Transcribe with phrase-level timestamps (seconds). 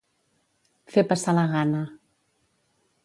[0.95, 1.83] Fer passar la gana.